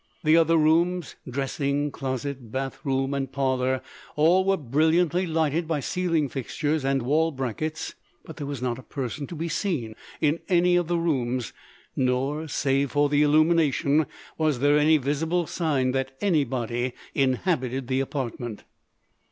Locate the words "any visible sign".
14.75-15.91